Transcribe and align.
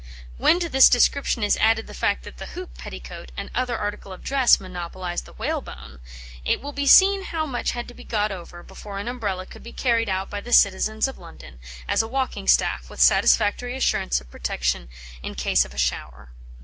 When 0.37 0.59
to 0.59 0.67
this 0.67 0.89
description 0.89 1.43
is 1.43 1.57
added 1.57 1.85
the 1.85 1.93
fact 1.93 2.23
that 2.23 2.37
the 2.37 2.47
hoop 2.57 2.75
petticoat 2.75 3.31
and 3.37 3.49
another 3.53 3.77
article 3.77 4.11
of 4.11 4.23
dress 4.23 4.59
monopolised 4.59 5.25
the 5.25 5.33
whalebone, 5.33 5.99
it 6.43 6.59
will 6.59 6.71
be 6.71 6.87
seen 6.87 7.25
how 7.25 7.45
much 7.45 7.73
had 7.73 7.87
to 7.87 7.93
be 7.93 8.03
got 8.03 8.31
over 8.31 8.63
before 8.63 8.97
an 8.97 9.07
Umbrella 9.07 9.45
could 9.45 9.61
be 9.61 9.71
carried 9.71 10.09
out 10.09 10.27
by 10.27 10.41
the 10.41 10.53
citizens 10.53 11.07
of 11.07 11.19
London, 11.19 11.59
as 11.87 12.01
a 12.01 12.07
walking 12.07 12.47
staff, 12.47 12.89
with 12.89 12.99
satisfactory 12.99 13.77
assurance 13.77 14.19
of 14.19 14.31
protection 14.31 14.89
in 15.21 15.35
case 15.35 15.65
of 15.65 15.73
a 15.75 15.77
shower. 15.77 16.31